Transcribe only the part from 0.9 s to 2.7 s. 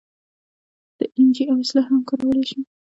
د این جي او اصطلاح هم کارولی شو.